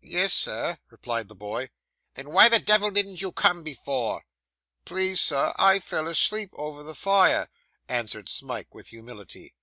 [0.00, 1.70] 'Yes, sir,' replied the boy.
[2.14, 4.24] 'Then why the devil didn't you come before?'
[4.84, 7.48] 'Please, sir, I fell asleep over the fire,'
[7.88, 9.54] answered Smike, with humility.